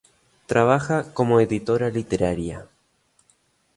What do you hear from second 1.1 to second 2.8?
como editora literaria.